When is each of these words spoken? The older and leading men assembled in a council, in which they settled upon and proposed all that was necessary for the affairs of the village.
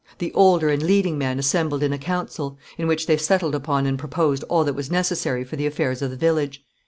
The 0.17 0.33
older 0.33 0.69
and 0.69 0.81
leading 0.81 1.19
men 1.19 1.37
assembled 1.37 1.83
in 1.83 1.93
a 1.93 1.99
council, 1.99 2.57
in 2.75 2.87
which 2.87 3.05
they 3.05 3.17
settled 3.17 3.53
upon 3.53 3.85
and 3.85 3.99
proposed 3.99 4.43
all 4.49 4.63
that 4.63 4.73
was 4.73 4.89
necessary 4.89 5.43
for 5.43 5.57
the 5.57 5.67
affairs 5.67 6.01
of 6.01 6.09
the 6.09 6.17
village. 6.17 6.65